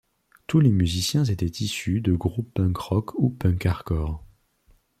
Tous 0.47 0.59
les 0.59 0.71
musiciens 0.71 1.25
étaient 1.25 1.45
issus 1.63 2.01
de 2.01 2.13
groupes 2.15 2.51
punk 2.55 2.75
rock 2.75 3.13
ou 3.19 3.29
punk 3.29 3.63
hardcore. 3.67 4.25